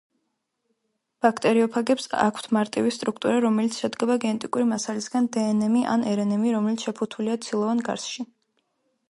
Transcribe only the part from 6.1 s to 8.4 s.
რნმ რომელიც შეფუთულია ცილოვან გარსში